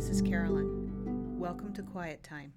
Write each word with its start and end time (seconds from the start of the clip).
This 0.00 0.08
is 0.08 0.22
Carolyn. 0.22 1.38
Welcome 1.38 1.74
to 1.74 1.82
Quiet 1.82 2.22
Time. 2.22 2.54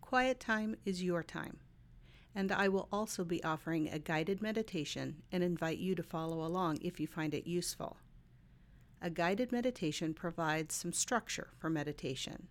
Quiet 0.00 0.40
Time 0.40 0.76
is 0.86 1.02
your 1.02 1.22
time, 1.22 1.58
and 2.34 2.50
I 2.50 2.68
will 2.68 2.88
also 2.90 3.22
be 3.22 3.44
offering 3.44 3.90
a 3.90 3.98
guided 3.98 4.40
meditation 4.40 5.16
and 5.30 5.44
invite 5.44 5.76
you 5.76 5.94
to 5.94 6.02
follow 6.02 6.42
along 6.42 6.78
if 6.80 6.98
you 6.98 7.06
find 7.06 7.34
it 7.34 7.46
useful. 7.46 7.98
A 9.02 9.10
guided 9.10 9.52
meditation 9.52 10.14
provides 10.14 10.74
some 10.74 10.94
structure 10.94 11.48
for 11.58 11.68
meditation. 11.68 12.48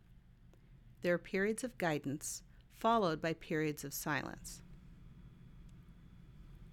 There 1.02 1.16
are 1.16 1.18
periods 1.18 1.64
of 1.64 1.80
guidance 1.80 2.44
followed 2.76 3.20
by 3.20 3.34
periods 3.34 3.84
of 3.84 3.96
silence. 3.96 4.62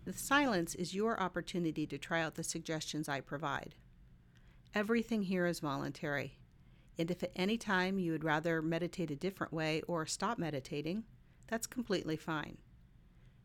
The 0.05 0.13
silence 0.13 0.75
is 0.75 0.95
your 0.95 1.19
opportunity 1.19 1.87
to 1.87 1.97
try 1.97 2.21
out 2.21 2.35
the 2.35 2.45
suggestions 2.45 3.09
I 3.09 3.23
provide. 3.23 3.77
Everything 4.75 5.23
here 5.23 5.47
is 5.47 5.61
voluntary. 5.61 6.39
And 6.99 7.11
if 7.11 7.23
at 7.23 7.33
any 7.37 7.59
time 7.59 7.99
you 7.99 8.13
would 8.13 8.25
rather 8.25 8.63
meditate 8.63 9.11
a 9.11 9.17
different 9.17 9.53
way 9.53 9.83
or 9.83 10.07
stop 10.07 10.39
meditating, 10.39 11.05
that's 11.47 11.67
completely 11.67 12.17
fine. 12.17 12.59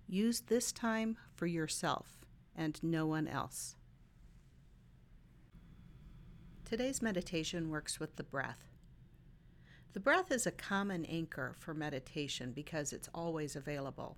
Use 0.07 0.41
this 0.41 0.71
time 0.71 1.17
for 1.35 1.47
yourself 1.47 2.25
and 2.55 2.81
no 2.83 3.05
one 3.05 3.27
else. 3.27 3.75
Today's 6.65 7.01
meditation 7.01 7.69
works 7.69 7.99
with 7.99 8.15
the 8.15 8.23
breath. 8.23 8.67
The 9.93 9.99
breath 9.99 10.31
is 10.31 10.47
a 10.47 10.51
common 10.51 11.03
anchor 11.05 11.53
for 11.59 11.73
meditation 11.73 12.53
because 12.53 12.93
it's 12.93 13.09
always 13.13 13.57
available. 13.57 14.17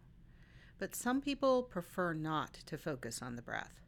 But 0.78 0.96
some 0.96 1.22
people 1.22 1.64
prefer 1.64 2.14
not 2.14 2.54
to 2.68 2.78
focus 2.78 3.22
on 3.22 3.36
the 3.36 3.42
breath. 3.42 3.82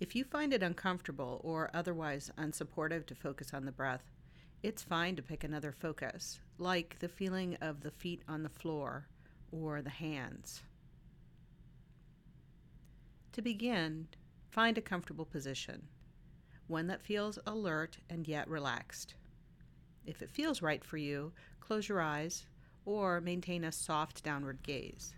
If 0.00 0.16
you 0.16 0.24
find 0.24 0.52
it 0.52 0.62
uncomfortable 0.62 1.40
or 1.44 1.70
otherwise 1.72 2.30
unsupportive 2.36 3.06
to 3.06 3.14
focus 3.14 3.54
on 3.54 3.64
the 3.64 3.72
breath, 3.72 4.02
it's 4.62 4.82
fine 4.82 5.14
to 5.16 5.22
pick 5.22 5.44
another 5.44 5.72
focus, 5.72 6.40
like 6.58 6.98
the 6.98 7.08
feeling 7.08 7.56
of 7.60 7.80
the 7.80 7.90
feet 7.90 8.22
on 8.26 8.42
the 8.42 8.48
floor 8.48 9.06
or 9.52 9.82
the 9.82 9.90
hands. 9.90 10.62
To 13.32 13.42
begin, 13.42 14.08
find 14.50 14.78
a 14.78 14.82
comfortable 14.82 15.24
position, 15.24 15.82
one 16.66 16.86
that 16.88 17.02
feels 17.02 17.38
alert 17.46 17.98
and 18.10 18.26
yet 18.26 18.48
relaxed. 18.48 19.14
If 20.06 20.22
it 20.22 20.30
feels 20.30 20.62
right 20.62 20.84
for 20.84 20.96
you, 20.96 21.32
close 21.60 21.88
your 21.88 22.00
eyes 22.00 22.46
or 22.84 23.20
maintain 23.20 23.64
a 23.64 23.72
soft 23.72 24.24
downward 24.24 24.62
gaze. 24.62 25.14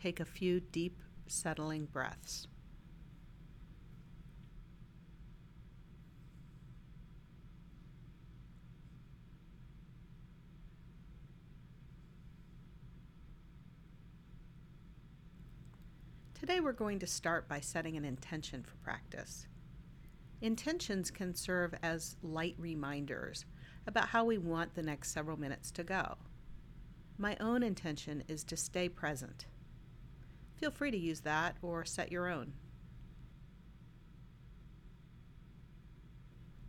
Take 0.00 0.20
a 0.20 0.24
few 0.24 0.60
deep, 0.60 1.02
settling 1.26 1.86
breaths. 1.86 2.46
Today 16.38 16.60
we're 16.60 16.72
going 16.72 17.00
to 17.00 17.06
start 17.08 17.48
by 17.48 17.58
setting 17.58 17.96
an 17.96 18.04
intention 18.04 18.62
for 18.62 18.76
practice. 18.76 19.48
Intentions 20.40 21.10
can 21.10 21.34
serve 21.34 21.74
as 21.82 22.14
light 22.22 22.54
reminders 22.56 23.44
about 23.88 24.06
how 24.10 24.24
we 24.24 24.38
want 24.38 24.76
the 24.76 24.82
next 24.84 25.10
several 25.10 25.36
minutes 25.36 25.72
to 25.72 25.82
go. 25.82 26.18
My 27.18 27.36
own 27.40 27.64
intention 27.64 28.22
is 28.28 28.44
to 28.44 28.56
stay 28.56 28.88
present 28.88 29.46
Feel 30.58 30.70
free 30.72 30.90
to 30.90 30.98
use 30.98 31.20
that 31.20 31.56
or 31.62 31.84
set 31.84 32.10
your 32.10 32.28
own. 32.28 32.52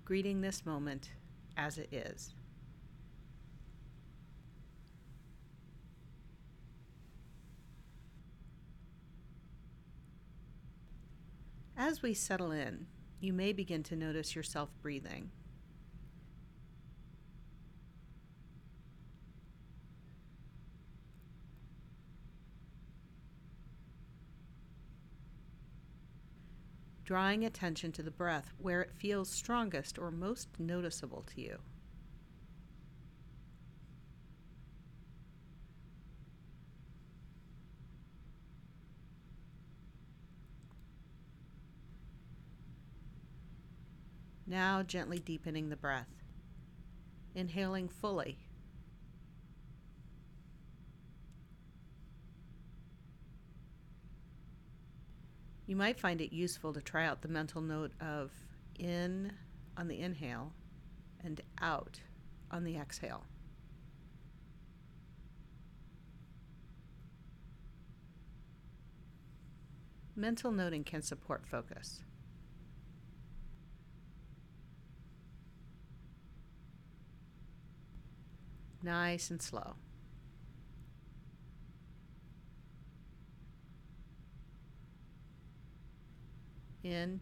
Greeting 0.05 0.41
this 0.41 0.65
moment 0.65 1.09
as 1.57 1.77
it 1.77 1.91
is. 1.91 2.33
As 11.75 12.03
we 12.03 12.13
settle 12.13 12.51
in, 12.51 12.85
you 13.19 13.33
may 13.33 13.53
begin 13.53 13.83
to 13.83 13.95
notice 13.95 14.35
yourself 14.35 14.69
breathing. 14.81 15.31
Drawing 27.09 27.43
attention 27.43 27.91
to 27.91 28.03
the 28.03 28.11
breath 28.11 28.53
where 28.59 28.83
it 28.83 28.93
feels 28.93 29.27
strongest 29.27 29.97
or 29.97 30.11
most 30.11 30.47
noticeable 30.59 31.23
to 31.23 31.41
you. 31.41 31.57
Now, 44.45 44.83
gently 44.83 45.17
deepening 45.17 45.69
the 45.69 45.75
breath, 45.75 46.05
inhaling 47.33 47.89
fully 47.89 48.37
You 55.69 55.75
might 55.75 55.99
find 55.99 56.19
it 56.19 56.33
useful 56.33 56.73
to 56.73 56.81
try 56.81 57.05
out 57.05 57.21
the 57.21 57.27
mental 57.27 57.61
note 57.61 57.91
of 58.01 58.31
in 58.79 59.31
on 59.77 59.87
the 59.87 59.99
inhale 59.99 60.51
and 61.23 61.39
out 61.61 61.99
on 62.49 62.63
the 62.63 62.75
exhale. 62.75 63.23
Mental 70.15 70.51
noting 70.51 70.83
can 70.83 71.03
support 71.03 71.45
focus. 71.45 72.01
Nice 78.81 79.29
and 79.29 79.39
slow. 79.39 79.75
In 86.83 87.19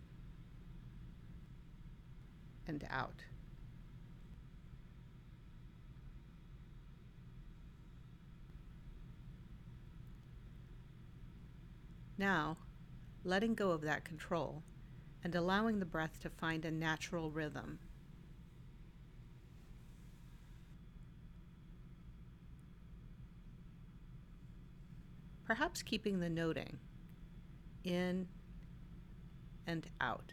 and 2.68 2.86
out. 2.90 3.24
Now, 12.18 12.58
letting 13.24 13.54
go 13.54 13.72
of 13.72 13.82
that 13.82 14.04
control 14.04 14.64
and 15.24 15.36
allowing 15.36 15.80
the 15.80 15.86
breath 15.86 16.20
to 16.22 16.30
find 16.30 16.66
a 16.66 16.72
natural 16.72 17.30
rhythm. 17.30 17.80
Perhaps 25.46 25.82
keeping 25.84 26.20
the 26.20 26.30
noting 26.30 26.78
in 27.84 28.28
and 29.68 29.86
out. 30.02 30.32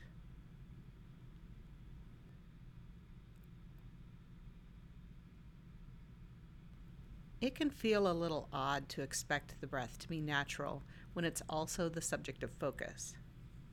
It 7.40 7.54
can 7.54 7.68
feel 7.68 8.10
a 8.10 8.14
little 8.14 8.48
odd 8.54 8.88
to 8.90 9.02
expect 9.02 9.60
the 9.60 9.66
breath 9.66 9.98
to 9.98 10.08
be 10.08 10.22
natural 10.22 10.82
when 11.12 11.26
it's 11.26 11.42
also 11.46 11.90
the 11.90 12.00
subject 12.00 12.42
of 12.42 12.50
focus. 12.58 13.14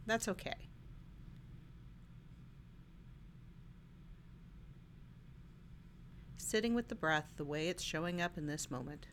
That's 0.05 0.27
okay. 0.27 0.67
Sitting 6.35 6.73
with 6.73 6.89
the 6.89 6.95
breath 6.95 7.31
the 7.37 7.45
way 7.45 7.69
it's 7.69 7.81
showing 7.81 8.21
up 8.21 8.37
in 8.37 8.45
this 8.45 8.69
moment. 8.69 9.07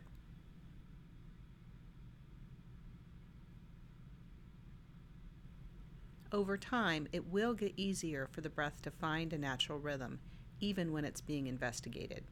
Over 6.30 6.58
time, 6.58 7.08
it 7.10 7.26
will 7.26 7.54
get 7.54 7.72
easier 7.76 8.28
for 8.30 8.42
the 8.42 8.50
breath 8.50 8.82
to 8.82 8.90
find 8.90 9.32
a 9.32 9.38
natural 9.38 9.78
rhythm, 9.78 10.20
even 10.60 10.92
when 10.92 11.06
it's 11.06 11.22
being 11.22 11.46
investigated. 11.46 12.24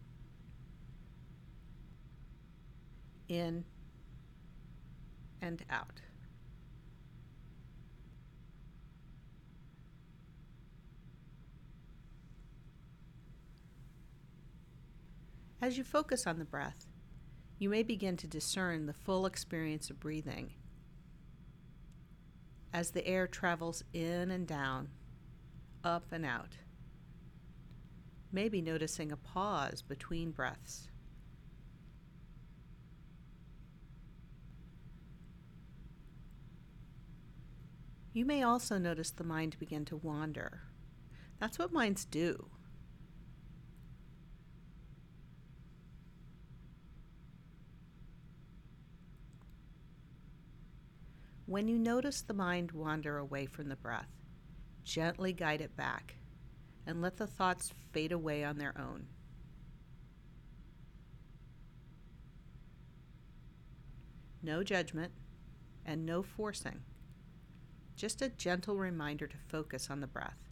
In 3.29 3.65
and 5.41 5.65
out. 5.71 6.03
As 15.63 15.79
you 15.79 15.85
focus 15.85 16.27
on 16.27 16.39
the 16.39 16.45
breath, 16.45 16.87
you 17.59 17.71
may 17.71 17.83
begin 17.83 18.19
to 18.19 18.27
discern 18.27 18.85
the 18.85 18.93
full 18.93 19.25
experience 19.25 19.89
of 19.89 19.99
breathing 19.99 20.53
as 22.77 22.91
the 22.91 23.07
air 23.07 23.27
travels 23.27 23.83
in 23.95 24.31
and 24.31 24.47
down, 24.47 24.87
up 25.83 26.13
and 26.13 26.27
out. 26.27 26.59
Maybe 28.31 28.61
noticing 28.61 29.11
a 29.11 29.17
pause 29.17 29.81
between 29.81 30.31
breaths. 30.31 30.91
You 38.13 38.27
may 38.27 38.43
also 38.43 38.77
notice 38.77 39.11
the 39.11 39.25
mind 39.25 39.59
begin 39.59 39.87
to 39.87 39.97
wander. 39.97 40.65
That's 41.41 41.59
what 41.59 41.73
minds 41.73 42.05
do. 42.05 42.51
When 51.47 51.69
you 51.69 51.79
notice 51.79 52.23
the 52.23 52.35
mind 52.35 52.73
wander 52.73 53.19
away 53.19 53.47
from 53.47 53.69
the 53.69 53.77
breath, 53.77 54.11
gently 54.83 55.33
guide 55.33 55.61
it 55.61 55.77
back 55.77 56.17
and 56.85 57.01
let 57.01 57.17
the 57.17 57.27
thoughts 57.27 57.73
fade 57.93 58.11
away 58.11 58.43
on 58.43 58.59
their 58.59 58.75
own. 58.77 59.07
No 64.43 64.65
judgment 64.65 65.13
and 65.85 66.05
no 66.05 66.23
forcing. 66.23 66.83
Just 67.95 68.23
a 68.23 68.29
gentle 68.29 68.77
reminder 68.77 69.29
to 69.29 69.37
focus 69.49 69.89
on 69.89 70.01
the 70.01 70.07
breath. 70.09 70.51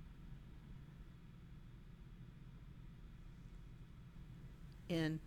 In 4.89 5.19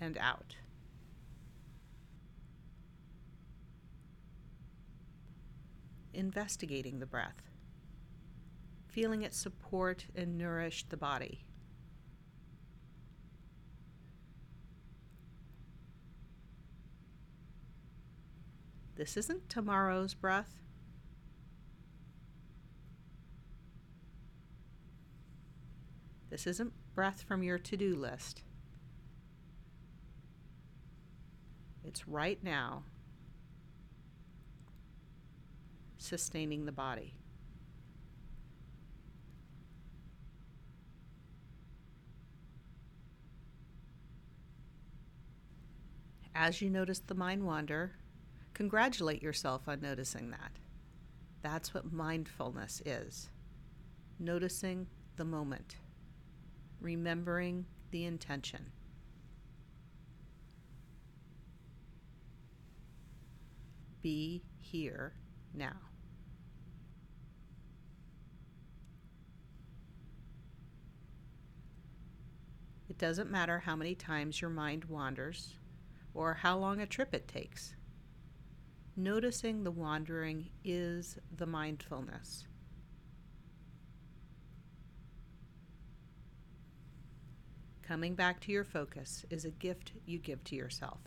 and 0.00 0.18
out. 0.18 0.56
Investigating 6.16 6.98
the 6.98 7.04
breath. 7.04 7.42
Feeling 8.88 9.20
it 9.20 9.34
support 9.34 10.06
and 10.16 10.38
nourish 10.38 10.84
the 10.84 10.96
body. 10.96 11.44
This 18.94 19.18
isn't 19.18 19.50
tomorrow's 19.50 20.14
breath. 20.14 20.58
This 26.30 26.46
isn't 26.46 26.72
breath 26.94 27.22
from 27.28 27.42
your 27.42 27.58
to 27.58 27.76
do 27.76 27.94
list. 27.94 28.40
It's 31.84 32.08
right 32.08 32.42
now, 32.42 32.84
sustaining 36.06 36.64
the 36.64 36.72
body. 36.72 37.14
As 46.34 46.60
you 46.60 46.70
notice 46.70 46.98
the 47.00 47.14
mind 47.14 47.44
wander, 47.44 47.92
congratulate 48.54 49.22
yourself 49.22 49.68
on 49.68 49.80
noticing 49.80 50.30
that. 50.30 50.52
That's 51.42 51.72
what 51.72 51.92
mindfulness 51.92 52.82
is 52.84 53.30
noticing 54.18 54.86
the 55.16 55.24
moment 55.24 55.76
remembering 56.80 57.66
the 57.90 58.04
intention. 58.04 58.70
Be 64.02 64.42
here 64.58 65.14
now. 65.54 65.76
It 72.96 73.00
doesn't 73.00 73.30
matter 73.30 73.58
how 73.58 73.76
many 73.76 73.94
times 73.94 74.40
your 74.40 74.48
mind 74.48 74.86
wanders 74.86 75.58
or 76.14 76.32
how 76.32 76.56
long 76.56 76.80
a 76.80 76.86
trip 76.86 77.12
it 77.12 77.28
takes. 77.28 77.74
Noticing 78.96 79.64
the 79.64 79.70
wandering 79.70 80.48
is 80.64 81.18
the 81.36 81.44
mindfulness. 81.44 82.46
Coming 87.82 88.14
back 88.14 88.40
to 88.40 88.52
your 88.52 88.64
focus 88.64 89.26
is 89.28 89.44
a 89.44 89.50
gift 89.50 89.92
you 90.06 90.18
give 90.18 90.42
to 90.44 90.56
yourself. 90.56 91.00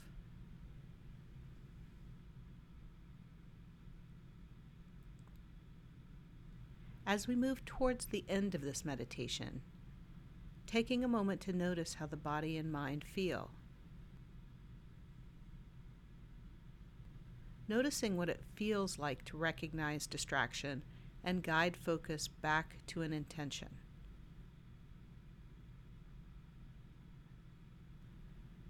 As 7.07 7.27
we 7.27 7.35
move 7.35 7.65
towards 7.65 8.05
the 8.05 8.25
end 8.29 8.53
of 8.53 8.61
this 8.61 8.85
meditation, 8.85 9.61
taking 10.69 11.03
a 11.03 11.07
moment 11.07 11.41
to 11.41 11.53
notice 11.53 11.95
how 11.95 12.05
the 12.05 12.15
body 12.15 12.57
and 12.57 12.71
mind 12.71 13.03
feel. 13.03 13.49
Noticing 17.67 18.17
what 18.17 18.29
it 18.29 18.41
feels 18.55 18.99
like 18.99 19.25
to 19.25 19.37
recognize 19.37 20.07
distraction 20.07 20.83
and 21.23 21.43
guide 21.43 21.75
focus 21.75 22.27
back 22.27 22.77
to 22.87 23.01
an 23.01 23.13
intention. 23.13 23.69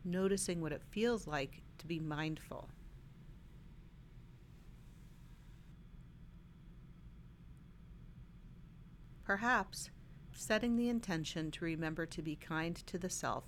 noticing 0.09 0.61
what 0.61 0.71
it 0.71 0.81
feels 0.89 1.27
like 1.27 1.61
to 1.77 1.87
be 1.87 1.99
mindful. 1.99 2.69
Perhaps 9.23 9.91
setting 10.39 10.77
the 10.77 10.87
intention 10.87 11.51
to 11.51 11.65
remember 11.65 12.05
to 12.05 12.21
be 12.21 12.33
kind 12.33 12.77
to 12.87 12.97
the 12.97 13.09
self 13.09 13.43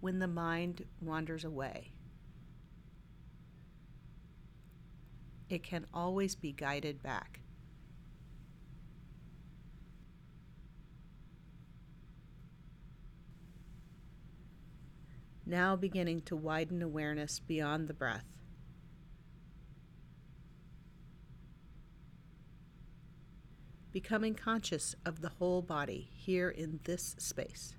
when 0.00 0.18
the 0.18 0.28
mind 0.28 0.84
wanders 1.00 1.44
away. 1.44 1.92
It 5.48 5.62
can 5.62 5.86
always 5.94 6.34
be 6.34 6.52
guided 6.52 7.02
back. 7.02 7.40
now 15.48 15.76
beginning 15.76 16.20
to 16.20 16.34
widen 16.34 16.82
awareness 16.82 17.38
beyond 17.38 17.86
the 17.86 17.94
breath. 17.94 18.35
Becoming 23.96 24.34
conscious 24.34 24.94
of 25.06 25.22
the 25.22 25.30
whole 25.30 25.62
body 25.62 26.10
here 26.12 26.50
in 26.50 26.80
this 26.84 27.16
space. 27.18 27.76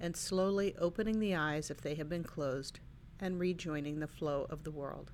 And 0.00 0.16
slowly 0.16 0.74
opening 0.78 1.20
the 1.20 1.34
eyes 1.34 1.70
if 1.70 1.82
they 1.82 1.96
have 1.96 2.08
been 2.08 2.24
closed 2.24 2.80
and 3.20 3.38
rejoining 3.38 4.00
the 4.00 4.06
flow 4.06 4.46
of 4.48 4.64
the 4.64 4.70
world. 4.70 5.12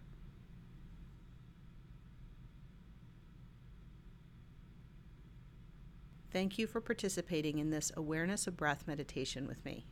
Thank 6.31 6.61
you 6.61 6.69
for 6.69 6.81
participating 6.81 7.59
in 7.59 7.71
this 7.71 7.91
awareness 7.97 8.47
of 8.47 8.57
breath 8.57 8.87
meditation 8.87 9.49
with 9.49 9.65
me. 9.65 9.85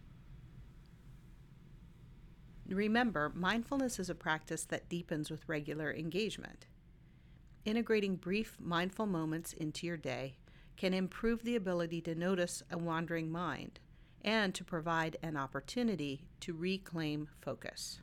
Remember, 2.69 3.33
mindfulness 3.35 3.99
is 3.99 4.11
a 4.11 4.15
practice 4.15 4.65
that 4.67 4.89
deepens 4.89 5.31
with 5.31 5.49
regular 5.49 5.93
engagement. 5.93 6.67
Integrating 7.65 8.17
brief 8.17 8.57
mindful 8.61 9.07
moments 9.07 9.55
into 9.55 9.87
your 9.87 9.97
day 9.97 10.37
can 10.77 10.93
improve 10.93 11.43
the 11.43 11.57
ability 11.57 12.01
to 12.03 12.15
notice 12.15 12.63
a 12.71 12.79
wandering 12.79 13.31
mind 13.31 13.81
and 14.23 14.55
to 14.55 14.65
provide 14.65 15.17
an 15.23 15.37
opportunity 15.37 16.25
to 16.41 16.53
reclaim 16.53 17.29
focus. 17.41 18.01